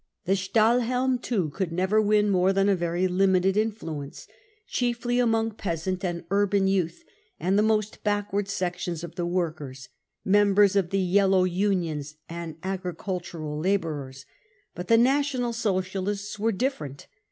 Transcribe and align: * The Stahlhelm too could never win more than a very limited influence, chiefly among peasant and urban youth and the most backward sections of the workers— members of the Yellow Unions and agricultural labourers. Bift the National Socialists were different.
* 0.15 0.25
The 0.25 0.31
Stahlhelm 0.33 1.21
too 1.21 1.51
could 1.51 1.71
never 1.71 2.01
win 2.01 2.31
more 2.31 2.51
than 2.53 2.67
a 2.67 2.75
very 2.75 3.07
limited 3.07 3.55
influence, 3.55 4.25
chiefly 4.65 5.19
among 5.19 5.51
peasant 5.51 6.03
and 6.03 6.23
urban 6.31 6.67
youth 6.67 7.03
and 7.39 7.55
the 7.55 7.61
most 7.61 8.03
backward 8.03 8.47
sections 8.49 9.03
of 9.03 9.13
the 9.13 9.27
workers— 9.27 9.89
members 10.25 10.75
of 10.75 10.89
the 10.89 10.97
Yellow 10.97 11.43
Unions 11.43 12.15
and 12.27 12.57
agricultural 12.63 13.59
labourers. 13.59 14.25
Bift 14.73 14.87
the 14.87 14.97
National 14.97 15.53
Socialists 15.53 16.39
were 16.39 16.51
different. 16.51 17.05